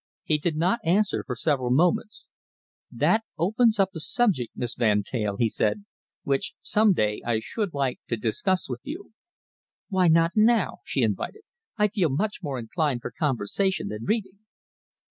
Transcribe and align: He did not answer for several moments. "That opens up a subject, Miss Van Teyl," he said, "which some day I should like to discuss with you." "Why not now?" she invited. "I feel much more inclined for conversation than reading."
He 0.23 0.39
did 0.39 0.55
not 0.55 0.79
answer 0.83 1.23
for 1.23 1.35
several 1.35 1.69
moments. 1.69 2.31
"That 2.91 3.23
opens 3.37 3.77
up 3.79 3.91
a 3.93 3.99
subject, 3.99 4.51
Miss 4.57 4.73
Van 4.73 5.03
Teyl," 5.03 5.37
he 5.37 5.47
said, 5.47 5.85
"which 6.23 6.53
some 6.59 6.93
day 6.93 7.21
I 7.23 7.37
should 7.37 7.75
like 7.75 7.99
to 8.07 8.17
discuss 8.17 8.67
with 8.67 8.81
you." 8.83 9.11
"Why 9.89 10.07
not 10.07 10.31
now?" 10.35 10.79
she 10.85 11.03
invited. 11.03 11.43
"I 11.77 11.87
feel 11.87 12.09
much 12.09 12.41
more 12.41 12.57
inclined 12.57 13.03
for 13.03 13.11
conversation 13.11 13.89
than 13.89 14.05
reading." 14.05 14.39